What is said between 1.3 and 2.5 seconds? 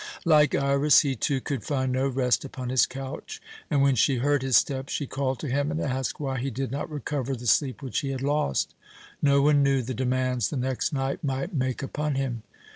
could find no rest